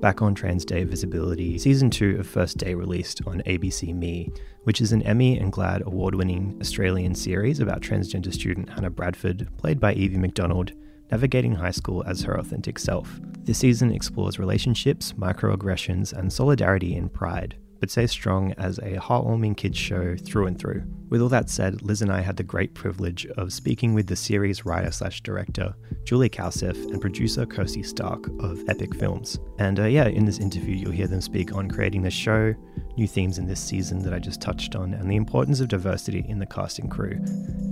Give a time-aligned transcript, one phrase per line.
[0.00, 4.30] Back on Trans Day Visibility, Season 2 of First Day released on ABC Me,
[4.62, 9.48] which is an Emmy and GLAAD award winning Australian series about transgender student Hannah Bradford,
[9.58, 10.70] played by Evie Macdonald,
[11.10, 13.18] navigating high school as her authentic self.
[13.40, 19.56] This season explores relationships, microaggressions, and solidarity in pride, but stays strong as a heartwarming
[19.56, 20.82] kids show through and through.
[21.08, 24.16] With all that said, Liz and I had the great privilege of speaking with the
[24.16, 25.74] series writer slash director,
[26.04, 29.38] Julie Kalceff, and producer Kirsty Stark of Epic Films.
[29.58, 32.54] And uh, yeah, in this interview, you'll hear them speak on creating the show,
[32.96, 36.26] new themes in this season that I just touched on, and the importance of diversity
[36.28, 37.18] in the casting crew,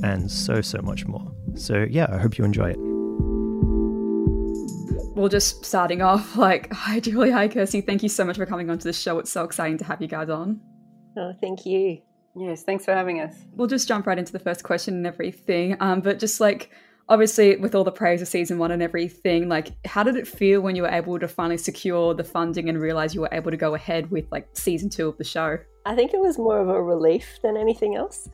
[0.02, 1.30] and so, so much more.
[1.54, 2.95] So yeah, I hope you enjoy it
[5.16, 7.80] well, just starting off, like, hi, Julie, hi, Kirsty.
[7.80, 9.18] Thank you so much for coming onto the show.
[9.18, 10.60] It's so exciting to have you guys on.
[11.16, 12.02] Oh, thank you.
[12.38, 13.34] Yes, thanks for having us.
[13.52, 15.78] We'll just jump right into the first question and everything.
[15.80, 16.70] Um, but just like,
[17.08, 20.60] obviously, with all the praise of season one and everything, like, how did it feel
[20.60, 23.56] when you were able to finally secure the funding and realize you were able to
[23.56, 25.56] go ahead with like season two of the show?
[25.86, 28.28] I think it was more of a relief than anything else.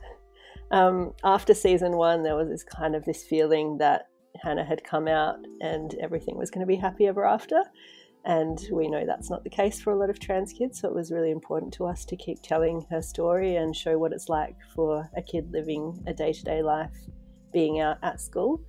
[0.71, 4.07] Um, after season one, there was this kind of this feeling that
[4.43, 7.63] Hannah had come out and everything was going to be happy ever after.
[8.25, 10.95] And we know that's not the case for a lot of trans kids, so it
[10.95, 14.55] was really important to us to keep telling her story and show what it's like
[14.73, 16.95] for a kid living a day to day life
[17.51, 18.61] being out at school.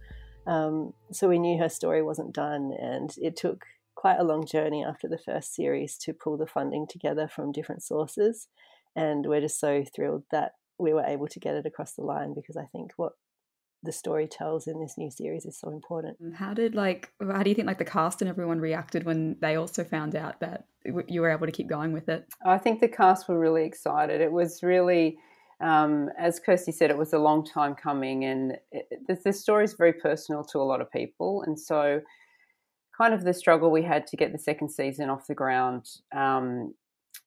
[0.46, 3.64] Um, so we knew her story wasn't done, and it took
[3.94, 7.82] quite a long journey after the first series to pull the funding together from different
[7.82, 8.48] sources.
[8.96, 12.34] And we're just so thrilled that we were able to get it across the line
[12.34, 13.12] because I think what
[13.84, 16.16] the story tells in this new series is so important.
[16.34, 19.56] How did like how do you think like the cast and everyone reacted when they
[19.56, 22.26] also found out that you were able to keep going with it?
[22.44, 24.20] I think the cast were really excited.
[24.20, 25.18] It was really
[25.60, 28.86] um, as Kirsty said, it was a long time coming, and it,
[29.24, 32.00] this story is very personal to a lot of people, and so
[32.96, 35.86] kind of the struggle we had to get the second season off the ground.
[36.14, 36.74] Um,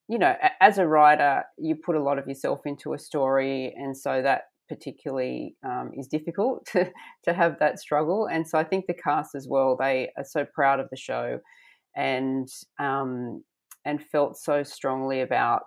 [0.07, 3.97] you know, as a writer, you put a lot of yourself into a story, and
[3.97, 6.91] so that particularly um, is difficult to,
[7.23, 8.27] to have that struggle.
[8.27, 11.39] And so I think the cast as well, they are so proud of the show
[11.95, 12.47] and
[12.79, 13.43] um,
[13.85, 15.63] and felt so strongly about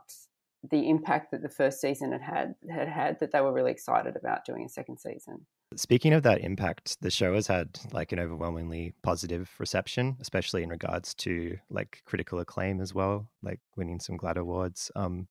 [0.70, 4.14] the impact that the first season had had had had that they were really excited
[4.16, 5.46] about doing a second season.
[5.76, 10.68] Speaking of that impact, the show has had like an overwhelmingly positive reception, especially in
[10.68, 14.90] regards to like critical acclaim as well, like winning some GLAAD awards.
[14.96, 15.28] Um,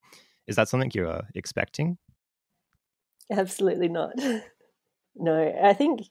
[0.47, 1.97] is that something you are expecting?
[3.31, 4.13] Absolutely not.
[5.16, 6.01] no, I think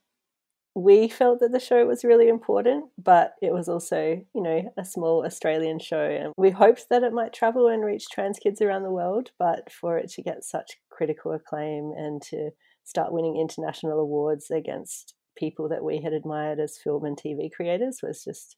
[0.75, 4.85] we felt that the show was really important, but it was also, you know, a
[4.85, 6.05] small Australian show.
[6.05, 9.73] And we hoped that it might travel and reach trans kids around the world, but
[9.73, 12.51] for it to get such critical acclaim and to
[12.85, 18.01] start winning international awards against people that we had admired as film and TV creators
[18.03, 18.57] was just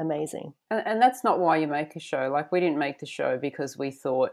[0.00, 0.52] amazing.
[0.70, 2.30] And, and that's not why you make a show.
[2.32, 4.30] Like, we didn't make the show because we thought,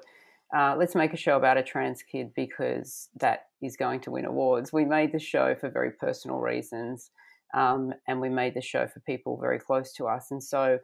[0.56, 4.26] uh, let's make a show about a trans kid because that is going to win
[4.26, 4.72] awards.
[4.72, 7.10] We made the show for very personal reasons,
[7.54, 10.32] um, and we made the show for people very close to us.
[10.32, 10.80] And so,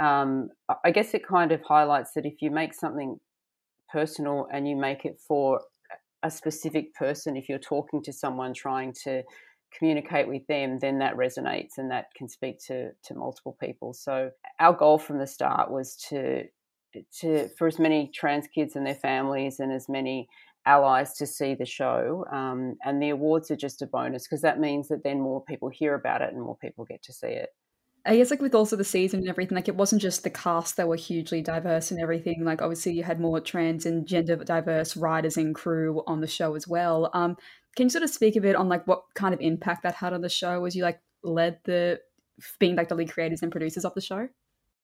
[0.00, 0.48] um,
[0.84, 3.20] I guess it kind of highlights that if you make something
[3.92, 5.60] personal and you make it for
[6.22, 9.22] a specific person, if you're talking to someone trying to
[9.78, 13.92] communicate with them, then that resonates and that can speak to to multiple people.
[13.92, 16.44] So our goal from the start was to
[17.20, 20.28] to for as many trans kids and their families and as many
[20.66, 22.24] allies to see the show.
[22.32, 25.68] Um, and the awards are just a bonus because that means that then more people
[25.68, 27.50] hear about it and more people get to see it.
[28.06, 30.76] I guess like with also the season and everything, like it wasn't just the cast
[30.76, 32.44] that were hugely diverse and everything.
[32.44, 36.54] Like obviously you had more trans and gender diverse writers and crew on the show
[36.54, 37.10] as well.
[37.14, 37.36] Um,
[37.76, 40.12] can you sort of speak a bit on like what kind of impact that had
[40.12, 41.98] on the show as you like led the
[42.58, 44.28] being like the lead creators and producers of the show?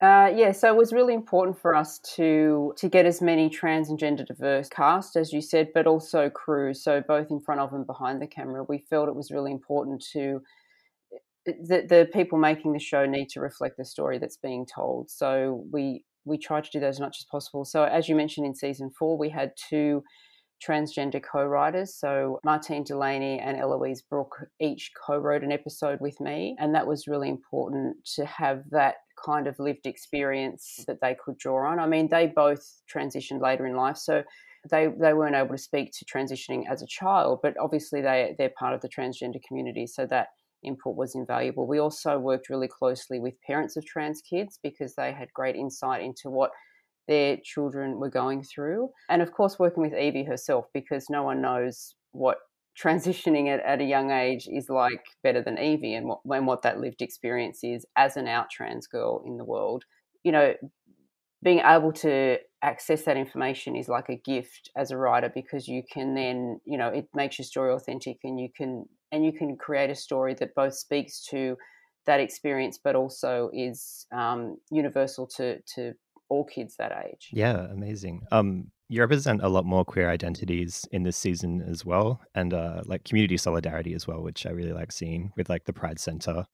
[0.00, 3.90] Uh, yeah, so it was really important for us to to get as many trans
[3.90, 6.72] and gender diverse cast, as you said, but also crew.
[6.72, 10.02] So both in front of and behind the camera, we felt it was really important
[10.12, 10.40] to
[11.46, 15.10] the, the people making the show need to reflect the story that's being told.
[15.10, 17.64] So we we tried to do that as much as possible.
[17.64, 20.02] So as you mentioned in season four, we had two
[20.66, 21.94] transgender co-writers.
[21.94, 27.08] So Martine Delaney and Eloise Brook each co-wrote an episode with me, and that was
[27.08, 31.78] really important to have that kind of lived experience that they could draw on.
[31.78, 34.22] I mean, they both transitioned later in life, so
[34.70, 38.52] they they weren't able to speak to transitioning as a child, but obviously they they're
[38.58, 40.28] part of the transgender community, so that
[40.62, 41.66] input was invaluable.
[41.66, 46.02] We also worked really closely with parents of trans kids because they had great insight
[46.02, 46.50] into what
[47.08, 48.90] their children were going through.
[49.08, 52.38] And of course, working with Evie herself because no one knows what
[52.80, 56.62] transitioning at, at a young age is like better than Evie and what, and what
[56.62, 59.84] that lived experience is as an out trans girl in the world.
[60.22, 60.54] You know,
[61.42, 65.82] being able to access that information is like a gift as a writer because you
[65.90, 69.56] can then you know it makes your story authentic and you can and you can
[69.56, 71.56] create a story that both speaks to
[72.06, 75.94] that experience but also is um, universal to to
[76.30, 81.02] all kids that age yeah amazing um you represent a lot more queer identities in
[81.02, 84.92] this season as well and uh like community solidarity as well which i really like
[84.92, 86.46] seeing with like the pride center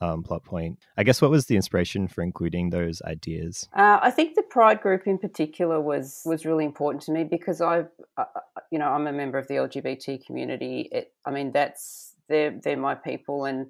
[0.00, 0.78] um, plot point.
[0.96, 3.68] I guess what was the inspiration for including those ideas?
[3.74, 7.60] Uh, I think the Pride group in particular was was really important to me because
[7.60, 8.40] I've, uh, uh
[8.70, 10.88] you know, I'm a member of the LGBT community.
[10.90, 13.66] It, I mean, that's they're they're my people, and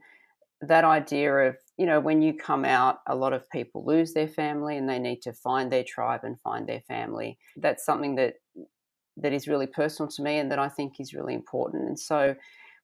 [0.60, 4.28] that idea of you know when you come out, a lot of people lose their
[4.28, 7.38] family and they need to find their tribe and find their family.
[7.56, 8.34] That's something that
[9.16, 11.88] that is really personal to me and that I think is really important.
[11.88, 12.34] And so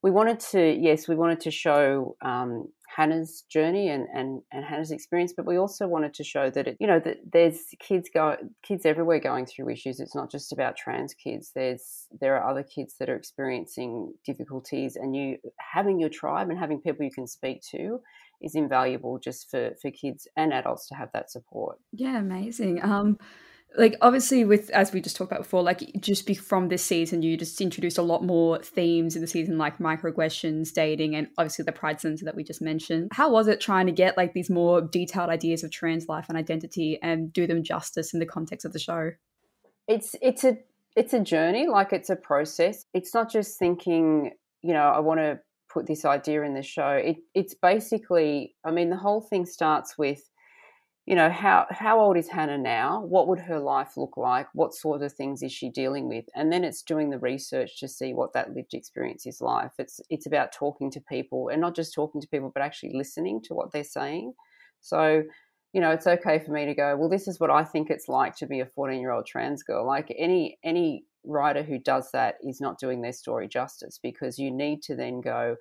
[0.03, 4.91] we wanted to, yes, we wanted to show um, Hannah's journey and, and, and Hannah's
[4.91, 8.37] experience, but we also wanted to show that it, you know, that there's kids go
[8.63, 10.01] kids everywhere going through issues.
[10.01, 11.53] It's not just about trans kids.
[11.55, 16.59] There's there are other kids that are experiencing difficulties, and you having your tribe and
[16.59, 18.01] having people you can speak to
[18.41, 21.79] is invaluable just for for kids and adults to have that support.
[21.93, 22.83] Yeah, amazing.
[22.83, 23.19] Um,
[23.77, 27.23] like obviously with as we just talked about before like just be from this season
[27.23, 31.65] you just introduced a lot more themes in the season like microaggressions dating and obviously
[31.65, 34.51] the pride center that we just mentioned how was it trying to get like these
[34.51, 38.65] more detailed ideas of trans life and identity and do them justice in the context
[38.65, 39.11] of the show
[39.89, 40.57] it's it's a
[40.95, 44.31] it's a journey like it's a process it's not just thinking
[44.63, 45.39] you know i want to
[45.77, 49.99] put this idea in the show it, it's basically i mean the whole thing starts
[49.99, 50.23] with
[51.07, 53.01] you know how how old is hannah now?
[53.01, 54.49] What would her life look like?
[54.55, 56.25] What sort of things is she dealing with?
[56.35, 59.71] And then it's doing the research to see what that lived experience is like.
[59.79, 63.41] It's it's about talking to people and not just talking to people but actually listening
[63.43, 64.35] to what they're saying.
[64.81, 65.23] So
[65.73, 68.09] you know it's okay for me to go well this is what i think it's
[68.09, 69.87] like to be a 14 year old trans girl.
[69.87, 74.51] Like any any writer who does that is not doing their story justice because you
[74.51, 75.57] need to then go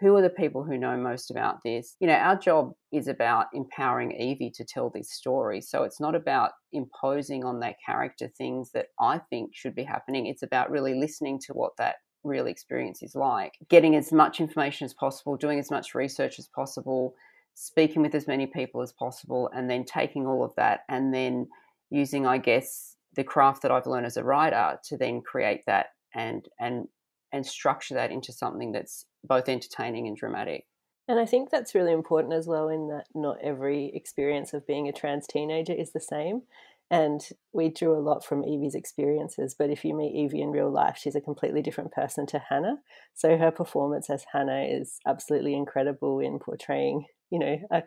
[0.00, 1.96] who are the people who know most about this?
[1.98, 5.60] You know, our job is about empowering Evie to tell this story.
[5.60, 10.26] So it's not about imposing on that character things that I think should be happening.
[10.26, 14.84] It's about really listening to what that real experience is like, getting as much information
[14.84, 17.14] as possible, doing as much research as possible,
[17.54, 21.48] speaking with as many people as possible, and then taking all of that and then
[21.90, 25.86] using, I guess, the craft that I've learned as a writer to then create that
[26.14, 26.86] and and
[27.32, 30.66] and structure that into something that's both entertaining and dramatic.
[31.08, 34.88] And I think that's really important as well, in that not every experience of being
[34.88, 36.42] a trans teenager is the same.
[36.90, 37.20] And
[37.52, 40.96] we drew a lot from Evie's experiences, but if you meet Evie in real life,
[40.96, 42.76] she's a completely different person to Hannah.
[43.14, 47.82] So her performance as Hannah is absolutely incredible in portraying, you know, a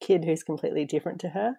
[0.00, 1.56] kid who's completely different to her.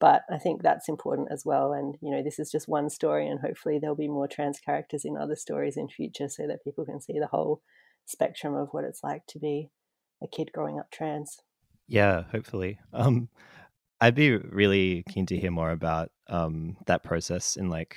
[0.00, 1.72] But I think that's important as well.
[1.72, 5.04] And, you know, this is just one story, and hopefully there'll be more trans characters
[5.04, 7.62] in other stories in future so that people can see the whole
[8.06, 9.70] spectrum of what it's like to be
[10.22, 11.38] a kid growing up trans.
[11.88, 12.78] Yeah, hopefully.
[12.92, 13.28] Um,
[14.00, 17.96] I'd be really keen to hear more about um, that process in like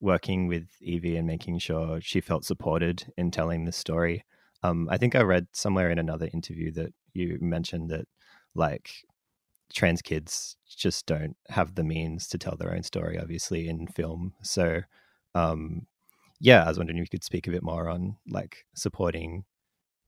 [0.00, 4.24] working with Evie and making sure she felt supported in telling this story.
[4.62, 8.06] Um, I think I read somewhere in another interview that you mentioned that
[8.54, 8.90] like
[9.72, 14.34] trans kids just don't have the means to tell their own story, obviously, in film.
[14.42, 14.82] So,
[15.34, 15.86] um,
[16.40, 19.44] yeah, I was wondering if you could speak a bit more on like supporting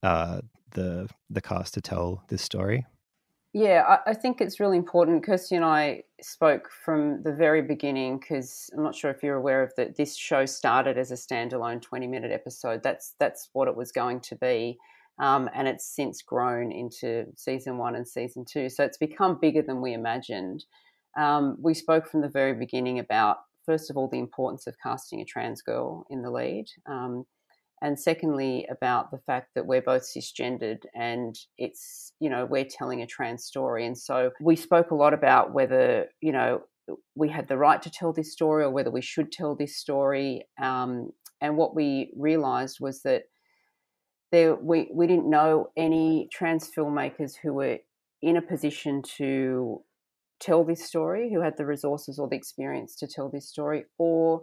[0.02, 0.40] uh,
[0.72, 2.86] the the cast to tell this story.
[3.54, 5.24] Yeah, I, I think it's really important.
[5.24, 9.62] Kirsty and I spoke from the very beginning because I'm not sure if you're aware
[9.62, 9.96] of that.
[9.96, 12.82] This show started as a standalone 20 minute episode.
[12.82, 14.78] That's that's what it was going to be.
[15.20, 18.68] Um, and it's since grown into season one and season two.
[18.68, 20.64] So it's become bigger than we imagined.
[21.18, 25.20] Um, we spoke from the very beginning about, first of all, the importance of casting
[25.20, 26.66] a trans girl in the lead.
[26.86, 27.24] Um,
[27.80, 33.02] and secondly, about the fact that we're both cisgendered and it's, you know, we're telling
[33.02, 33.86] a trans story.
[33.86, 36.62] And so we spoke a lot about whether, you know,
[37.14, 40.46] we had the right to tell this story or whether we should tell this story.
[40.60, 41.10] Um,
[41.40, 43.24] and what we realized was that
[44.30, 47.78] there we, we didn't know any trans filmmakers who were
[48.22, 49.82] in a position to
[50.40, 54.42] tell this story, who had the resources or the experience to tell this story, or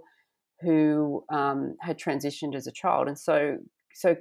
[0.62, 3.08] who um, had transitioned as a child.
[3.08, 3.58] And so,
[3.94, 4.16] so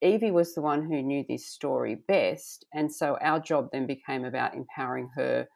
[0.00, 4.24] Evie was the one who knew this story best, and so our job then became
[4.24, 5.46] about empowering her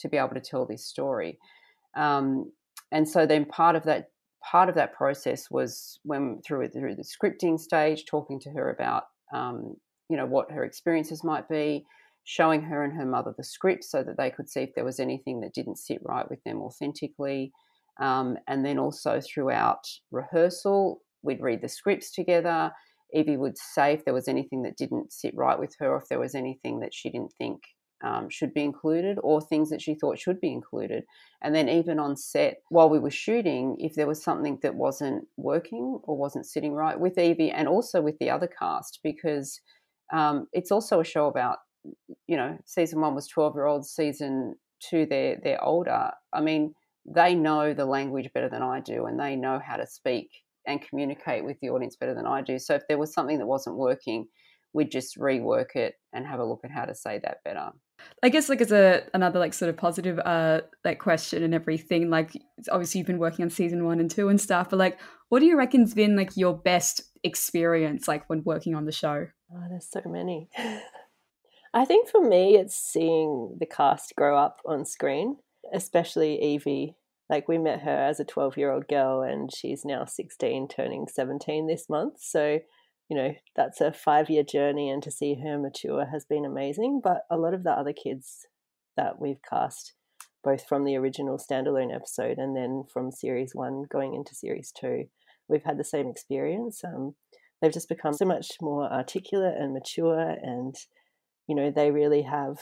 [0.00, 1.38] to be able to tell this story.
[1.96, 2.52] Um,
[2.92, 4.10] and so then part of that
[4.50, 9.04] part of that process was when through through the scripting stage, talking to her about
[9.34, 9.74] um,
[10.08, 11.84] you know what her experiences might be,
[12.24, 15.00] showing her and her mother the script so that they could see if there was
[15.00, 17.52] anything that didn't sit right with them authentically.
[18.00, 22.70] Um, and then also throughout rehearsal, we'd read the scripts together.
[23.14, 26.08] Evie would say if there was anything that didn't sit right with her, or if
[26.08, 27.60] there was anything that she didn't think
[28.04, 31.04] um, should be included, or things that she thought should be included.
[31.42, 35.26] And then, even on set, while we were shooting, if there was something that wasn't
[35.36, 39.60] working or wasn't sitting right with Evie and also with the other cast, because
[40.12, 41.58] um, it's also a show about,
[42.26, 46.10] you know, season one was 12 year olds, season two, they're, they're older.
[46.32, 46.74] I mean,
[47.06, 50.28] they know the language better than I do and they know how to speak
[50.66, 52.58] and communicate with the audience better than I do.
[52.58, 54.26] So if there was something that wasn't working,
[54.72, 57.70] we'd just rework it and have a look at how to say that better.
[58.22, 62.10] I guess like as a another like sort of positive uh like question and everything,
[62.10, 62.32] like
[62.70, 64.98] obviously you've been working on season one and two and stuff, but like
[65.28, 69.26] what do you reckon's been like your best experience like when working on the show?
[69.52, 70.48] Oh, there's so many.
[71.74, 75.36] I think for me it's seeing the cast grow up on screen,
[75.72, 76.96] especially Evie
[77.28, 81.06] like we met her as a 12 year old girl and she's now 16 turning
[81.08, 82.60] 17 this month so
[83.08, 87.00] you know that's a five year journey and to see her mature has been amazing
[87.02, 88.46] but a lot of the other kids
[88.96, 89.94] that we've cast
[90.42, 95.04] both from the original standalone episode and then from series one going into series two
[95.48, 97.14] we've had the same experience um,
[97.60, 100.74] they've just become so much more articulate and mature and
[101.46, 102.58] you know they really have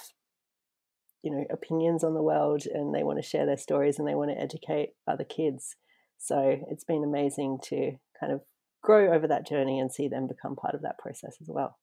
[1.25, 4.15] you know opinions on the world and they want to share their stories and they
[4.15, 5.75] want to educate other kids.
[6.19, 8.43] So it's been amazing to kind of
[8.85, 11.79] grow over that journey and see them become part of that process as well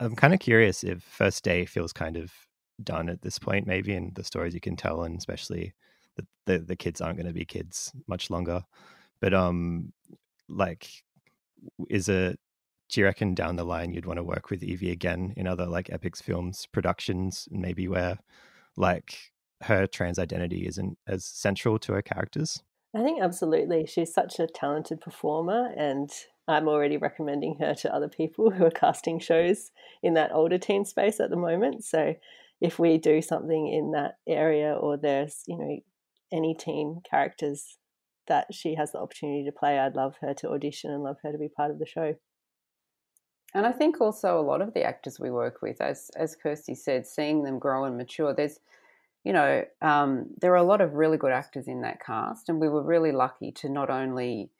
[0.00, 2.32] i'm kind of curious if first day feels kind of
[2.82, 5.72] done at this point maybe in the stories you can tell and especially
[6.16, 8.62] the the, the kids aren't going to be kids much longer
[9.20, 9.92] but um
[10.48, 10.88] like
[11.88, 12.38] is it
[12.92, 15.64] do you reckon down the line you'd want to work with Evie again in other
[15.64, 18.18] like Epics Films productions, maybe where
[18.76, 22.62] like her trans identity isn't as central to her characters?
[22.94, 23.86] I think absolutely.
[23.86, 26.10] She's such a talented performer, and
[26.46, 29.70] I'm already recommending her to other people who are casting shows
[30.02, 31.84] in that older teen space at the moment.
[31.84, 32.14] So,
[32.60, 35.78] if we do something in that area, or there's, you know,
[36.32, 37.78] any teen characters
[38.28, 41.32] that she has the opportunity to play, I'd love her to audition and love her
[41.32, 42.14] to be part of the show.
[43.54, 46.74] And I think also a lot of the actors we work with, as as Kirsty
[46.74, 48.32] said, seeing them grow and mature.
[48.32, 48.60] There's,
[49.24, 52.60] you know, um, there are a lot of really good actors in that cast, and
[52.60, 54.50] we were really lucky to not only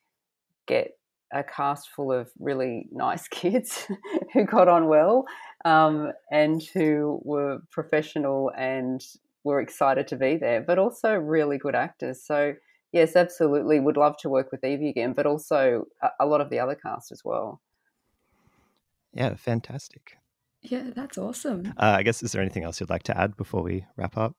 [0.67, 0.97] get
[1.33, 3.87] a cast full of really nice kids
[4.33, 5.25] who got on well
[5.65, 9.05] um, and who were professional and
[9.45, 12.23] were excited to be there, but also really good actors.
[12.23, 12.55] So
[12.93, 16.51] yes, absolutely, would love to work with Evie again, but also a, a lot of
[16.51, 17.61] the other cast as well.
[19.13, 20.17] Yeah, fantastic.
[20.63, 21.75] Yeah, that's awesome.
[21.77, 24.37] Uh, I guess, is there anything else you'd like to add before we wrap up?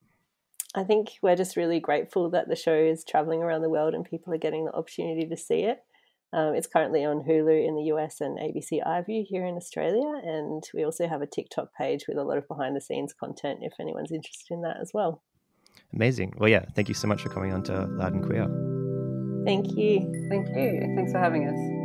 [0.75, 4.03] I think we're just really grateful that the show is traveling around the world and
[4.03, 5.83] people are getting the opportunity to see it.
[6.33, 10.19] Um, it's currently on Hulu in the US and ABC iView here in Australia.
[10.23, 13.59] And we also have a TikTok page with a lot of behind the scenes content
[13.61, 15.21] if anyone's interested in that as well.
[15.93, 16.33] Amazing.
[16.37, 18.47] Well, yeah, thank you so much for coming on to Loud and Queer.
[19.45, 20.27] Thank you.
[20.29, 20.93] Thank you.
[20.95, 21.82] Thanks for having us.